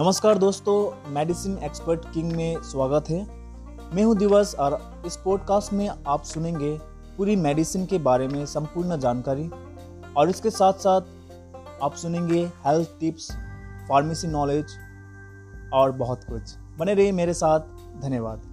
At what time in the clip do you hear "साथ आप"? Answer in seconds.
10.72-11.94